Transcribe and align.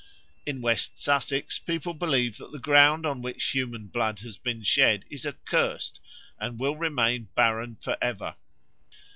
In 0.47 0.61
West 0.61 0.97
Sussex 0.97 1.59
people 1.59 1.93
believe 1.93 2.37
that 2.37 2.51
the 2.51 2.57
ground 2.57 3.05
on 3.05 3.21
which 3.21 3.51
human 3.51 3.85
blood 3.85 4.21
has 4.21 4.35
been 4.35 4.63
shed 4.63 5.05
is 5.11 5.27
accursed 5.27 5.99
and 6.39 6.57
will 6.59 6.73
remain 6.75 7.27
barren 7.35 7.75
for 7.75 7.95
ever. 8.01 8.33